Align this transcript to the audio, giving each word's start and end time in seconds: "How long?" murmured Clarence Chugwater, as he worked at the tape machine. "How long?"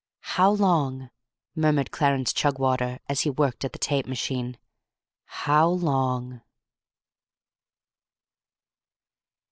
"How 0.33 0.49
long?" 0.49 1.11
murmured 1.55 1.91
Clarence 1.91 2.33
Chugwater, 2.33 2.97
as 3.07 3.21
he 3.21 3.29
worked 3.29 3.63
at 3.63 3.71
the 3.71 3.77
tape 3.77 4.07
machine. 4.07 4.57
"How 5.25 5.69
long?" 5.69 6.41